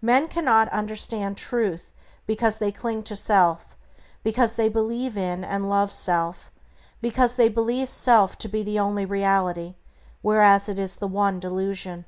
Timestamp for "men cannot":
0.00-0.70